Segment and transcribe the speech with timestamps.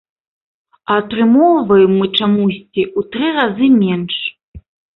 [0.93, 4.15] А атрымоўваем мы чамусьці ў тры разы менш.